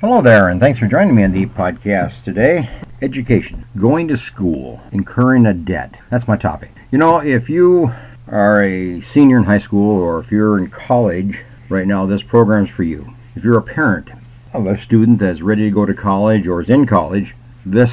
Hello 0.00 0.22
there, 0.22 0.48
and 0.48 0.60
thanks 0.60 0.78
for 0.78 0.86
joining 0.86 1.16
me 1.16 1.24
on 1.24 1.32
the 1.32 1.46
podcast 1.46 2.22
today. 2.22 2.70
Education, 3.02 3.64
going 3.76 4.06
to 4.06 4.16
school, 4.16 4.80
incurring 4.92 5.44
a 5.44 5.52
debt. 5.52 5.92
That's 6.08 6.28
my 6.28 6.36
topic. 6.36 6.70
You 6.92 6.98
know, 6.98 7.18
if 7.18 7.50
you 7.50 7.92
are 8.28 8.62
a 8.62 9.00
senior 9.00 9.38
in 9.38 9.42
high 9.42 9.58
school 9.58 10.00
or 10.00 10.20
if 10.20 10.30
you're 10.30 10.56
in 10.56 10.70
college 10.70 11.40
right 11.68 11.84
now, 11.84 12.06
this 12.06 12.22
program's 12.22 12.70
for 12.70 12.84
you. 12.84 13.12
If 13.34 13.42
you're 13.42 13.58
a 13.58 13.62
parent 13.62 14.10
of 14.52 14.68
a 14.68 14.80
student 14.80 15.18
that's 15.18 15.40
ready 15.40 15.64
to 15.64 15.74
go 15.74 15.84
to 15.84 15.94
college 15.94 16.46
or 16.46 16.60
is 16.60 16.70
in 16.70 16.86
college, 16.86 17.34
this 17.66 17.92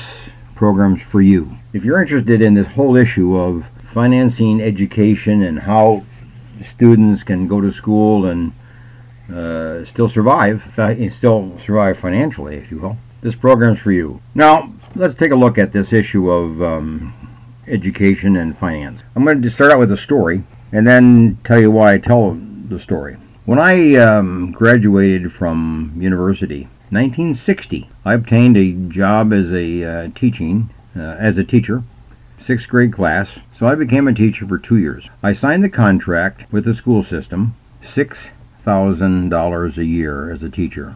program's 0.54 1.02
for 1.02 1.24
you. 1.24 1.58
If 1.74 1.84
you're 1.84 2.04
interested 2.04 2.40
in 2.40 2.54
this 2.54 2.68
whole 2.68 2.96
issue 2.96 3.36
of 3.36 3.66
financing 3.96 4.62
education 4.62 5.42
and 5.42 5.58
how 5.58 6.04
students 6.70 7.24
can 7.24 7.48
go 7.48 7.62
to 7.62 7.72
school 7.72 8.28
and 8.28 8.54
uh, 9.34 9.86
still 9.86 10.10
survive, 10.10 10.64
still 11.16 11.58
survive 11.60 11.98
financially, 11.98 12.56
if 12.58 12.72
you 12.72 12.80
will. 12.80 12.98
This 13.22 13.36
program's 13.36 13.80
for 13.80 13.92
you. 13.92 14.22
Now, 14.36 14.72
let's 14.96 15.16
take 15.16 15.32
a 15.32 15.36
look 15.36 15.58
at 15.58 15.72
this 15.72 15.92
issue 15.92 16.30
of 16.30 16.62
um, 16.62 17.14
education 17.68 18.36
and 18.38 18.58
finance. 18.58 19.02
I'm 19.16 19.24
going 19.24 19.42
to 19.42 19.50
start 19.50 19.72
out 19.72 19.80
with 19.80 19.92
a 19.92 19.98
story 19.98 20.44
and 20.72 20.86
then 20.86 21.38
tell 21.44 21.60
you 21.60 21.72
why 21.72 21.94
I 21.94 21.98
tell 21.98 22.38
the 22.68 22.80
story. 22.80 23.18
When 23.46 23.60
I 23.60 23.96
um, 23.96 24.52
graduated 24.52 25.32
from 25.32 25.94
university, 25.98 26.64
1960, 26.90 27.90
I 28.04 28.14
obtained 28.14 28.58
a 28.58 28.72
job 28.90 29.34
as 29.34 29.52
a 29.52 29.84
uh, 29.84 30.10
teaching 30.16 30.70
uh, 30.96 31.02
as 31.02 31.38
a 31.38 31.44
teacher, 31.44 31.84
sixth 32.42 32.68
grade 32.68 32.94
class. 32.94 33.40
So 33.58 33.68
I 33.68 33.76
became 33.76 34.08
a 34.08 34.14
teacher 34.14 34.48
for 34.48 34.58
two 34.58 34.78
years. 34.78 35.10
I 35.22 35.34
signed 35.34 35.64
the 35.64 35.70
contract 35.70 36.52
with 36.52 36.66
the 36.66 36.76
school 36.76 37.04
system, 37.04 37.56
six 37.84 38.30
thousand 38.66 39.30
dollars 39.30 39.78
a 39.78 39.86
year 39.86 40.32
as 40.32 40.42
a 40.42 40.50
teacher. 40.50 40.96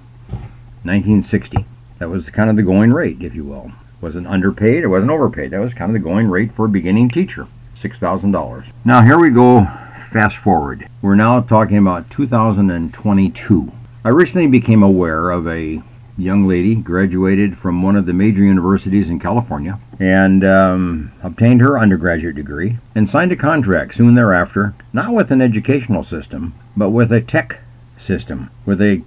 1960. 0.84 1.66
That 2.00 2.10
was 2.10 2.30
kind 2.32 2.50
of 2.50 2.56
the 2.56 2.64
going 2.64 2.92
rate, 2.92 3.22
if 3.22 3.36
you 3.36 3.44
will. 3.44 3.72
Wasn't 4.02 4.26
underpaid, 4.28 4.84
it 4.84 4.88
wasn't 4.88 5.12
overpaid. 5.12 5.52
That 5.52 5.62
was 5.62 5.74
kind 5.74 5.92
of 5.92 5.94
the 5.94 6.10
going 6.10 6.30
rate 6.30 6.52
for 6.54 6.66
a 6.66 6.70
beginning 6.70 7.10
teacher. 7.10 7.48
$6,000. 7.80 8.66
Now 8.84 9.04
here 9.04 9.20
we 9.20 9.30
go, 9.30 9.66
fast 10.12 10.38
forward. 10.38 10.88
We're 11.02 11.16
now 11.16 11.42
talking 11.42 11.78
about 11.78 12.10
2022. 12.10 13.72
I 14.04 14.10
recently 14.10 14.48
became 14.48 14.82
aware 14.82 15.30
of 15.30 15.48
a 15.48 15.82
young 16.18 16.48
lady, 16.48 16.76
graduated 16.76 17.58
from 17.58 17.84
one 17.84 17.96
of 17.96 18.06
the 18.06 18.14
major 18.14 18.42
universities 18.42 19.10
in 19.10 19.20
California, 19.20 19.80
and 20.00 20.44
um, 20.44 21.12
obtained 21.22 21.62
her 21.62 21.80
undergraduate 21.80 22.36
degree, 22.36 22.78
and 22.96 23.10
signed 23.10 23.32
a 23.32 23.36
contract 23.36 23.96
soon 23.96 24.16
thereafter, 24.16 24.74
not 24.92 25.14
with 25.14 25.32
an 25.32 25.42
educational 25.42 26.04
system, 26.04 26.54
but 26.80 26.90
with 26.92 27.12
a 27.12 27.20
tech 27.20 27.60
system, 27.98 28.50
with 28.66 28.82
a 28.82 29.04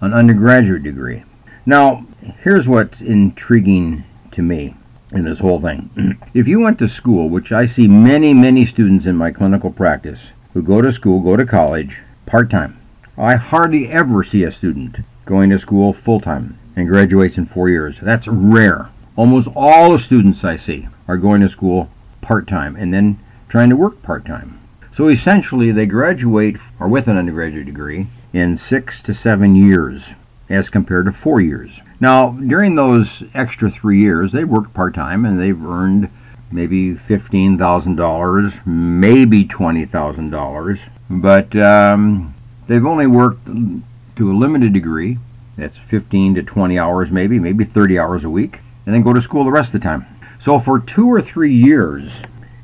an 0.00 0.14
undergraduate 0.14 0.82
degree. 0.82 1.24
Now, 1.66 2.06
here's 2.42 2.66
what's 2.66 3.00
intriguing 3.00 4.04
to 4.32 4.42
me 4.42 4.74
in 5.12 5.24
this 5.24 5.40
whole 5.40 5.60
thing. 5.60 6.18
if 6.34 6.48
you 6.48 6.60
went 6.60 6.78
to 6.78 6.88
school, 6.88 7.28
which 7.28 7.52
I 7.52 7.66
see 7.66 7.86
many, 7.86 8.32
many 8.32 8.64
students 8.64 9.04
in 9.04 9.16
my 9.16 9.30
clinical 9.30 9.70
practice 9.70 10.20
who 10.54 10.62
go 10.62 10.80
to 10.80 10.92
school, 10.92 11.20
go 11.20 11.36
to 11.36 11.44
college 11.44 11.98
part 12.26 12.50
time, 12.50 12.78
I 13.16 13.36
hardly 13.36 13.88
ever 13.88 14.24
see 14.24 14.44
a 14.44 14.52
student 14.52 14.98
going 15.26 15.50
to 15.50 15.58
school 15.58 15.92
full 15.92 16.20
time 16.20 16.58
and 16.74 16.88
graduates 16.88 17.36
in 17.36 17.46
four 17.46 17.68
years. 17.68 17.98
That's 18.00 18.26
rare. 18.26 18.88
Almost 19.16 19.48
all 19.54 19.92
the 19.92 19.98
students 19.98 20.42
I 20.44 20.56
see 20.56 20.88
are 21.06 21.16
going 21.16 21.40
to 21.42 21.48
school 21.48 21.90
part 22.20 22.46
time 22.46 22.76
and 22.76 22.92
then 22.92 23.18
trying 23.48 23.70
to 23.70 23.76
work 23.76 24.02
part 24.02 24.24
time. 24.24 24.58
So 24.96 25.08
essentially, 25.08 25.72
they 25.72 25.86
graduate 25.86 26.56
or 26.78 26.88
with 26.88 27.08
an 27.08 27.16
undergraduate 27.16 27.66
degree 27.66 28.06
in 28.32 28.56
six 28.56 29.02
to 29.02 29.14
seven 29.14 29.54
years 29.54 30.14
as 30.48 30.70
compared 30.70 31.06
to 31.06 31.12
four 31.12 31.40
years. 31.40 31.80
Now, 32.00 32.30
during 32.30 32.74
those 32.74 33.22
extra 33.34 33.70
three 33.70 34.00
years, 34.00 34.32
they 34.32 34.44
worked 34.44 34.74
part 34.74 34.94
time 34.94 35.24
and 35.24 35.40
they've 35.40 35.64
earned 35.64 36.10
maybe 36.52 36.94
$15,000, 36.94 38.66
maybe 38.66 39.44
$20,000, 39.44 40.80
but 41.10 41.56
um, 41.56 42.34
they've 42.68 42.86
only 42.86 43.06
worked 43.06 43.46
to 43.46 44.30
a 44.30 44.34
limited 44.34 44.72
degree. 44.72 45.18
That's 45.56 45.76
15 45.76 46.34
to 46.36 46.42
20 46.42 46.78
hours, 46.78 47.10
maybe, 47.10 47.38
maybe 47.38 47.64
30 47.64 47.98
hours 47.98 48.24
a 48.24 48.30
week 48.30 48.60
and 48.84 48.94
then 48.94 49.02
go 49.02 49.12
to 49.12 49.22
school 49.22 49.44
the 49.44 49.50
rest 49.50 49.74
of 49.74 49.80
the 49.80 49.86
time. 49.86 50.06
So 50.40 50.58
for 50.58 50.80
two 50.80 51.08
or 51.08 51.22
three 51.22 51.52
years 51.52 52.10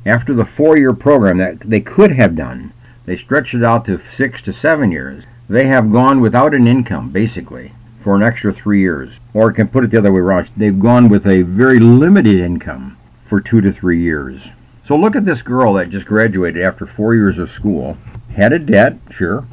after 0.05 0.33
the 0.33 0.45
four-year 0.45 0.93
program 0.93 1.37
that 1.37 1.59
they 1.61 1.79
could 1.79 2.11
have 2.11 2.35
done, 2.35 2.73
they 3.05 3.15
stretched 3.15 3.53
it 3.53 3.63
out 3.63 3.85
to 3.85 4.01
six 4.15 4.41
to 4.43 4.53
seven 4.53 4.91
years. 4.91 5.23
They 5.47 5.65
have 5.67 5.91
gone 5.91 6.21
without 6.21 6.53
an 6.53 6.67
income, 6.67 7.09
basically, 7.09 7.71
for 8.03 8.15
an 8.15 8.21
extra 8.21 8.53
three 8.53 8.81
years. 8.81 9.13
Or 9.33 9.51
I 9.51 9.55
can 9.55 9.67
put 9.67 9.83
it 9.83 9.91
the 9.91 9.97
other 9.97 10.11
way 10.11 10.19
around. 10.19 10.49
They've 10.55 10.79
gone 10.79 11.09
with 11.09 11.25
a 11.25 11.41
very 11.41 11.79
limited 11.79 12.39
income 12.39 12.97
for 13.29 13.39
two 13.39 13.61
to 13.61 13.71
three 13.71 14.01
years. 14.01 14.49
So 14.85 14.95
look 14.95 15.15
at 15.15 15.23
this 15.23 15.43
girl 15.43 15.73
that 15.73 15.91
just 15.91 16.07
graduated 16.07 16.63
after 16.63 16.87
four 16.87 17.13
years 17.13 17.37
of 17.37 17.51
school, 17.51 17.95
had 18.35 18.51
a 18.51 18.59
debt, 18.59 18.97
sure, 19.11 19.45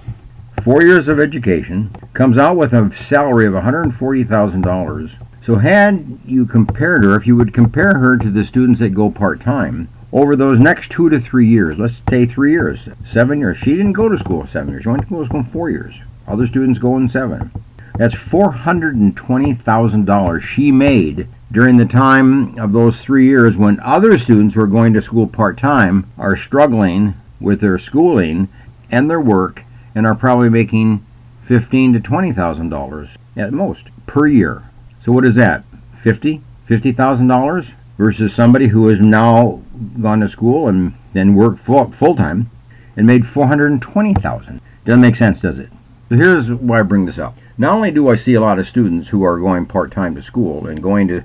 four 0.65 0.83
years 0.83 1.09
of 1.09 1.21
education, 1.21 1.95
comes 2.15 2.39
out 2.39 2.57
with 2.57 2.73
a 2.73 2.91
salary 3.07 3.45
of 3.47 3.53
$140,000, 3.53 5.11
so 5.45 5.57
had 5.57 6.19
you 6.25 6.47
compared 6.47 7.05
her, 7.05 7.15
if 7.15 7.27
you 7.27 7.37
would 7.37 7.53
compare 7.53 7.99
her 7.99 8.17
to 8.17 8.31
the 8.31 8.45
students 8.45 8.81
that 8.81 8.95
go 8.95 9.11
part-time, 9.11 9.91
over 10.11 10.35
those 10.35 10.59
next 10.59 10.91
two 10.91 11.11
to 11.11 11.21
three 11.21 11.47
years, 11.47 11.79
let's 11.79 12.01
say 12.09 12.25
three 12.25 12.53
years, 12.53 12.89
seven 13.07 13.39
years, 13.39 13.59
she 13.59 13.77
didn't 13.77 13.93
go 13.93 14.09
to 14.09 14.19
school 14.19 14.47
seven 14.47 14.71
years, 14.71 14.85
she 14.85 14.89
went 14.89 15.07
to 15.07 15.25
school 15.27 15.45
four 15.53 15.69
years. 15.71 15.95
Other 16.27 16.47
students 16.47 16.79
go 16.79 16.97
in 16.97 17.11
seven. 17.11 17.51
That's 17.99 18.15
$420,000 18.15 20.43
she 20.43 20.73
made 20.73 21.29
during 21.51 21.77
the 21.77 21.87
time 21.87 22.59
of 22.59 22.73
those 22.73 23.01
three 23.01 23.27
years 23.27 23.57
when 23.57 23.79
other 23.81 24.19
students 24.19 24.55
who 24.55 24.61
are 24.61 24.67
going 24.67 24.93
to 24.93 25.03
school 25.03 25.27
part-time 25.27 26.11
are 26.19 26.37
struggling 26.37 27.15
with 27.41 27.61
their 27.61 27.79
schooling 27.79 28.49
and 28.91 29.09
their 29.09 29.21
work 29.21 29.63
and 29.95 30.07
are 30.07 30.15
probably 30.15 30.49
making 30.49 31.05
fifteen 31.47 31.93
to 31.93 32.01
twenty 32.01 32.33
thousand 32.33 32.69
dollars 32.69 33.11
at 33.37 33.53
most 33.53 33.85
per 34.07 34.27
year. 34.27 34.65
So 35.03 35.13
what 35.13 35.25
is 35.25 35.35
that? 35.37 35.63
Fifty, 36.03 36.43
fifty 36.67 36.93
thousand 36.93 37.29
dollars 37.29 37.69
versus 37.97 38.35
somebody 38.35 38.69
who 38.69 38.89
has 38.89 39.01
now 39.01 39.63
gone 40.03 40.21
to 40.21 40.29
school 40.29 40.69
and 40.69 40.95
then 41.13 41.35
worked 41.35 41.61
full, 41.61 41.93
full 41.93 42.17
time 42.17 42.51
and 42.97 43.07
made 43.07 43.27
four 43.27 43.47
hundred 43.47 43.71
and 43.71 43.81
twenty 43.81 44.15
thousand. 44.15 44.61
Doesn't 44.85 45.01
make 45.01 45.17
sense, 45.17 45.41
does 45.41 45.59
it? 45.59 45.71
So 46.09 46.17
here's 46.17 46.51
why 46.51 46.81
I 46.81 46.83
bring 46.83 47.07
this 47.07 47.19
up. 47.19 47.37
Not 47.59 47.73
only 47.73 47.91
do 47.91 48.09
I 48.09 48.17
see 48.17 48.35
a 48.35 48.41
lot 48.41 48.59
of 48.59 48.69
students 48.69 49.09
who 49.09 49.23
are 49.23 49.39
going 49.39 49.67
part 49.67 49.91
time 49.91 50.15
to 50.15 50.23
school 50.23 50.67
and 50.67 50.83
going 50.83 51.09
to 51.09 51.23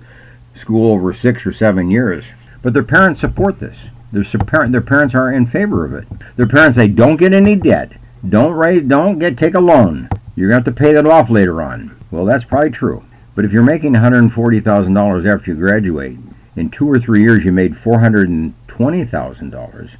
school 0.56 0.94
over 0.94 1.13
six 1.13 1.45
or 1.45 1.51
seven 1.51 1.89
years, 1.89 2.24
but 2.62 2.74
their 2.74 2.83
parents 2.83 3.22
support 3.22 3.60
this. 3.60 3.78
Their, 4.13 4.24
their 4.68 4.81
parents 4.81 5.16
are 5.16 5.31
in 5.31 5.45
favor 5.45 5.86
of 5.86 5.94
it. 5.94 6.06
Their 6.38 6.48
parents 6.48 6.78
say, 6.78 6.88
"Don't 6.88 7.18
get 7.18 7.33
any 7.33 7.56
debt. 7.56 7.94
Don't 8.28 8.54
raise. 8.54 8.83
Don't 8.83 9.19
get 9.19 9.38
take 9.38 9.56
a 9.56 9.60
loan. 9.60 10.10
You're 10.36 10.50
going 10.50 10.63
to 10.63 10.69
have 10.69 10.75
to 10.75 10.80
pay 10.80 10.94
that 10.94 11.06
off 11.06 11.30
later 11.30 11.62
on." 11.62 11.98
Well, 12.12 12.25
that's 12.25 12.45
probably 12.45 12.72
true. 12.72 13.04
But 13.36 13.45
if 13.45 13.54
you're 13.54 13.63
making 13.63 13.94
$140,000 13.94 15.25
after 15.25 15.51
you 15.51 15.57
graduate, 15.57 16.18
in 16.56 16.69
two 16.69 16.89
or 16.89 17.00
three 17.00 17.22
years 17.22 17.45
you 17.45 17.54
made 17.54 17.75
$420,000, 17.75 19.92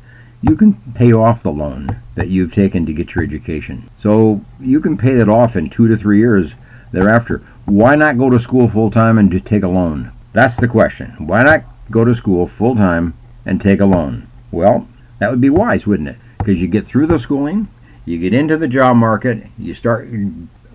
you 0.42 0.56
can 0.56 0.74
pay 0.96 1.14
off 1.14 1.44
the 1.44 1.52
loan 1.52 2.02
that 2.16 2.30
you've 2.30 2.54
taken 2.54 2.86
to 2.86 2.94
get 2.94 3.14
your 3.14 3.24
education. 3.24 3.90
So 4.02 4.44
you 4.60 4.80
can 4.82 4.98
pay 4.98 5.14
that 5.16 5.30
off 5.30 5.56
in 5.56 5.70
two 5.70 5.88
to 5.88 5.98
three 5.98 6.20
years 6.20 6.54
thereafter. 6.92 7.44
Why 7.66 7.96
not 7.96 8.18
go 8.18 8.30
to 8.30 8.40
school 8.40 8.70
full 8.70 8.92
time 8.92 9.18
and 9.18 9.46
take 9.46 9.64
a 9.64 9.68
loan? 9.68 10.12
That's 10.34 10.58
the 10.58 10.68
question. 10.68 11.28
Why 11.28 11.44
not 11.44 11.64
go 11.90 12.06
to 12.06 12.16
school 12.16 12.48
full 12.48 12.76
time 12.76 13.14
and 13.46 13.62
take 13.62 13.80
a 13.80 13.86
loan? 13.86 14.28
Well, 14.52 14.88
that 15.20 15.30
would 15.30 15.42
be 15.42 15.50
wise, 15.50 15.86
wouldn't 15.86 16.10
it? 16.10 16.18
Because 16.40 16.60
you 16.60 16.68
get 16.68 16.88
through 16.88 17.08
the 17.08 17.20
schooling, 17.20 17.68
you 18.06 18.18
get 18.18 18.34
into 18.34 18.58
the 18.58 18.68
job 18.68 18.98
market, 18.98 19.44
you 19.60 19.76
start 19.76 20.10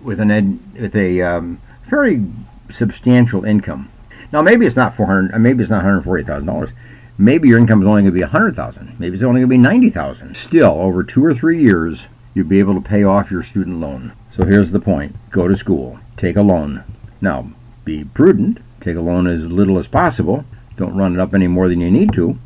with 0.01 0.19
an 0.19 0.31
ed, 0.31 0.59
with 0.79 0.95
a 0.95 1.21
um, 1.21 1.59
very 1.89 2.25
substantial 2.71 3.43
income. 3.43 3.91
Now 4.31 4.41
maybe 4.41 4.65
it's 4.65 4.75
not 4.75 4.95
400 4.95 5.33
uh, 5.33 5.39
maybe 5.39 5.63
it's 5.63 5.69
not 5.69 5.83
$140,000. 5.83 6.71
Maybe 7.17 7.47
your 7.47 7.57
income 7.57 7.81
is 7.81 7.87
only 7.87 8.03
going 8.03 8.13
to 8.13 8.19
be 8.19 8.21
100,000. 8.21 8.99
Maybe 8.99 9.15
it's 9.15 9.23
only 9.23 9.41
going 9.41 9.49
to 9.49 9.55
be 9.55 9.57
90,000. 9.57 10.35
Still, 10.35 10.79
over 10.79 11.03
2 11.03 11.25
or 11.25 11.33
3 11.33 11.59
years, 11.61 12.01
you'll 12.33 12.47
be 12.47 12.59
able 12.59 12.75
to 12.75 12.87
pay 12.87 13.03
off 13.03 13.31
your 13.31 13.41
student 13.43 13.79
loan. 13.79 14.13
So 14.35 14.45
here's 14.45 14.71
the 14.71 14.79
point. 14.79 15.15
Go 15.31 15.47
to 15.47 15.57
school. 15.57 15.99
Take 16.15 16.35
a 16.35 16.41
loan. 16.41 16.83
Now, 17.19 17.49
be 17.85 18.03
prudent. 18.03 18.59
Take 18.81 18.95
a 18.95 19.01
loan 19.01 19.25
as 19.25 19.45
little 19.45 19.79
as 19.79 19.87
possible. 19.87 20.45
Don't 20.75 20.95
run 20.95 21.13
it 21.13 21.19
up 21.19 21.33
any 21.33 21.47
more 21.47 21.67
than 21.67 21.81
you 21.81 21.89
need 21.89 22.13
to. 22.13 22.37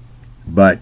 But 0.47 0.79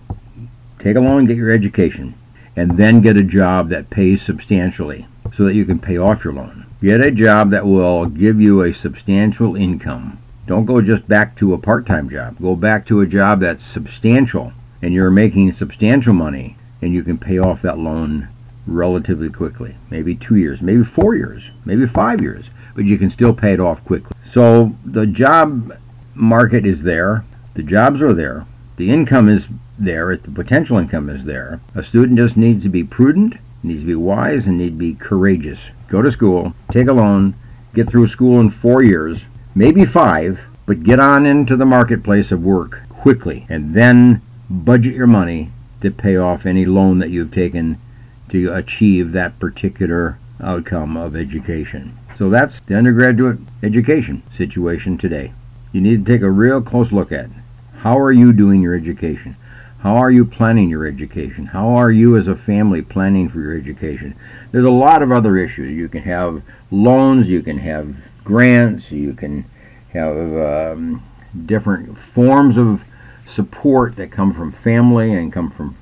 take 0.77 0.95
a 0.95 1.01
loan, 1.01 1.25
get 1.25 1.37
your 1.37 1.51
education, 1.51 2.13
and 2.55 2.77
then 2.77 3.01
get 3.01 3.17
a 3.17 3.23
job 3.23 3.69
that 3.69 3.89
pays 3.89 4.21
substantially 4.21 5.07
so 5.33 5.45
that 5.45 5.55
you 5.55 5.65
can 5.65 5.79
pay 5.79 5.97
off 5.97 6.23
your 6.23 6.33
loan. 6.33 6.65
Get 6.81 7.01
a 7.01 7.11
job 7.11 7.49
that 7.49 7.65
will 7.65 8.05
give 8.05 8.39
you 8.39 8.61
a 8.61 8.73
substantial 8.73 9.55
income. 9.55 10.19
Don't 10.49 10.65
go 10.65 10.81
just 10.81 11.07
back 11.07 11.35
to 11.35 11.53
a 11.53 11.59
part 11.59 11.85
time 11.85 12.09
job. 12.09 12.39
Go 12.41 12.55
back 12.55 12.87
to 12.87 13.01
a 13.01 13.05
job 13.05 13.41
that's 13.41 13.63
substantial 13.63 14.51
and 14.81 14.95
you're 14.95 15.11
making 15.11 15.53
substantial 15.53 16.13
money 16.13 16.57
and 16.81 16.91
you 16.91 17.03
can 17.03 17.19
pay 17.19 17.37
off 17.37 17.61
that 17.61 17.77
loan 17.77 18.29
relatively 18.65 19.29
quickly. 19.29 19.75
Maybe 19.91 20.15
two 20.15 20.37
years, 20.37 20.59
maybe 20.59 20.83
four 20.83 21.13
years, 21.13 21.51
maybe 21.65 21.85
five 21.85 22.21
years, 22.21 22.45
but 22.73 22.85
you 22.85 22.97
can 22.97 23.11
still 23.11 23.31
pay 23.31 23.53
it 23.53 23.59
off 23.59 23.85
quickly. 23.85 24.17
So 24.27 24.75
the 24.83 25.05
job 25.05 25.77
market 26.15 26.65
is 26.65 26.81
there, 26.81 27.23
the 27.53 27.61
jobs 27.61 28.01
are 28.01 28.15
there, 28.15 28.47
the 28.77 28.89
income 28.89 29.29
is 29.29 29.47
there, 29.77 30.17
the 30.17 30.31
potential 30.31 30.79
income 30.79 31.11
is 31.11 31.25
there. 31.25 31.61
A 31.75 31.83
student 31.83 32.17
just 32.17 32.37
needs 32.37 32.63
to 32.63 32.69
be 32.69 32.83
prudent, 32.83 33.35
needs 33.61 33.81
to 33.81 33.85
be 33.85 33.93
wise, 33.93 34.47
and 34.47 34.57
need 34.57 34.71
to 34.71 34.77
be 34.77 34.95
courageous. 34.95 35.59
Go 35.89 36.01
to 36.01 36.11
school, 36.11 36.55
take 36.71 36.87
a 36.87 36.93
loan, 36.93 37.35
get 37.75 37.87
through 37.87 38.07
school 38.07 38.39
in 38.39 38.49
four 38.49 38.81
years, 38.81 39.21
maybe 39.59 39.85
five, 39.85 40.39
but 40.65 40.83
get 40.83 41.01
on 41.01 41.25
into 41.25 41.57
the 41.57 41.65
marketplace 41.65 42.31
of 42.31 42.41
work 42.41 42.79
quickly, 42.87 43.45
and 43.49 43.73
then 43.73 44.21
budget 44.49 44.95
your 44.95 45.05
money 45.05 45.49
to 45.81 45.91
pay 45.91 46.15
off 46.15 46.45
any 46.45 46.65
loan 46.65 46.99
that 46.99 47.09
you've 47.09 47.33
taken 47.33 47.77
to 48.29 48.53
achieve 48.53 49.11
that 49.11 49.37
particular 49.37 50.17
outcome 50.41 50.95
of 50.95 51.13
education. 51.13 51.97
So 52.17 52.29
that's 52.29 52.61
the 52.61 52.75
undergraduate 52.77 53.39
education 53.61 54.23
situation 54.33 54.97
today. 54.97 55.33
You 55.73 55.81
need 55.81 56.05
to 56.05 56.11
take 56.11 56.21
a 56.21 56.31
real 56.31 56.61
close 56.61 56.93
look 56.93 57.11
at 57.11 57.27
how 57.79 57.99
are 57.99 58.13
you 58.13 58.31
doing 58.31 58.61
your 58.61 58.75
education? 58.75 59.35
How 59.79 59.97
are 59.97 60.11
you 60.11 60.23
planning 60.23 60.69
your 60.69 60.87
education? 60.87 61.47
How 61.47 61.67
are 61.75 61.91
you 61.91 62.15
as 62.15 62.29
a 62.29 62.35
family 62.35 62.81
planning 62.81 63.27
for 63.27 63.41
your 63.41 63.57
education? 63.57 64.15
There's 64.53 64.63
a 64.63 64.71
lot 64.71 65.01
of 65.01 65.11
other 65.11 65.37
issues. 65.37 65.75
You 65.75 65.89
can 65.89 66.03
have 66.03 66.43
loans, 66.71 67.27
you 67.27 67.41
can 67.41 67.57
have 67.57 67.93
grants, 68.29 68.91
you 68.91 69.13
can 69.13 69.43
have 69.91 70.15
um, 70.15 71.03
different 71.47 71.97
forms 71.97 72.57
of 72.57 72.79
support 73.27 73.95
that 73.95 74.11
come 74.11 74.35
from 74.35 74.51
family 74.51 75.11
and 75.11 75.33
come 75.33 75.49
from 75.49 75.75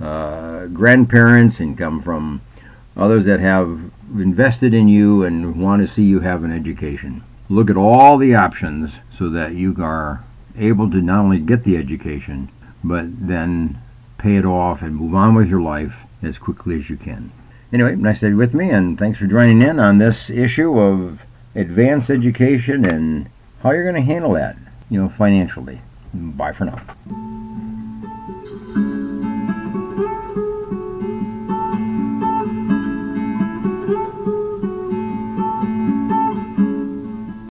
uh, 0.00 0.66
grandparents 0.66 1.60
and 1.60 1.78
come 1.78 2.02
from 2.02 2.42
others 2.94 3.24
that 3.24 3.40
have 3.40 3.80
invested 4.14 4.74
in 4.74 4.86
you 4.86 5.24
and 5.24 5.58
want 5.58 5.80
to 5.80 5.92
see 5.92 6.02
you 6.02 6.20
have 6.20 6.44
an 6.44 6.52
education. 6.52 7.24
Look 7.48 7.70
at 7.70 7.76
all 7.78 8.18
the 8.18 8.34
options 8.34 8.92
so 9.18 9.30
that 9.30 9.54
you 9.54 9.74
are 9.82 10.22
able 10.58 10.90
to 10.90 11.00
not 11.00 11.20
only 11.20 11.38
get 11.38 11.64
the 11.64 11.78
education, 11.78 12.50
but 12.84 13.06
then 13.26 13.78
pay 14.18 14.36
it 14.36 14.44
off 14.44 14.82
and 14.82 14.94
move 14.94 15.14
on 15.14 15.34
with 15.34 15.48
your 15.48 15.62
life 15.62 15.94
as 16.22 16.36
quickly 16.36 16.76
as 16.76 16.90
you 16.90 16.98
can. 16.98 17.32
Anyway, 17.72 17.96
nice 17.96 18.20
to 18.20 18.26
have 18.26 18.34
you 18.34 18.36
with 18.36 18.52
me, 18.52 18.68
and 18.68 18.98
thanks 18.98 19.18
for 19.18 19.26
joining 19.26 19.62
in 19.62 19.80
on 19.80 19.96
this 19.96 20.28
issue 20.28 20.78
of 20.78 21.22
advanced 21.54 22.10
education 22.10 22.84
and 22.84 23.28
how 23.62 23.70
you're 23.70 23.82
going 23.82 23.94
to 23.94 24.00
handle 24.00 24.32
that, 24.32 24.56
you 24.90 25.00
know, 25.00 25.08
financially. 25.08 25.80
Bye 26.12 26.52
for 26.52 26.64
now. 26.64 26.80